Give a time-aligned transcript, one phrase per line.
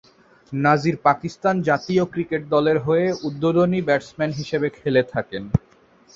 [0.53, 5.43] নাজির পাকিস্তান জাতীয় ক্রিকেট দলের হয়ে উদ্বোধনী ব্যাটসম্যান হিসেবে খেলে থাকেন।